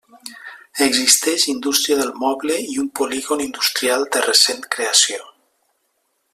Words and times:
Existeix 0.85 1.43
indústria 1.51 1.97
del 1.99 2.09
moble 2.23 2.57
i 2.77 2.79
un 2.85 2.89
polígon 3.01 3.45
industrial 3.47 4.09
de 4.17 4.27
recent 4.29 4.67
creació. 4.77 5.33